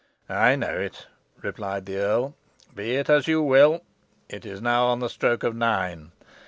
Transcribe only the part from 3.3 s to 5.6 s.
will. It is now on the stroke of